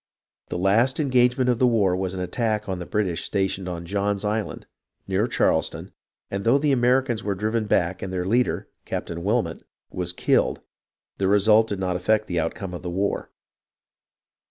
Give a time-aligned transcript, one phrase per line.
[0.49, 4.25] The last engagement of the war was an attack on the British stationed on John's
[4.25, 4.65] Island,
[5.07, 5.91] near Charleston,
[6.31, 8.67] and though the Americans were driven back and their leader.
[8.83, 9.61] Captain Wilmot,
[9.91, 10.61] was killed,
[11.19, 13.29] the result did not affect the outcome of the war.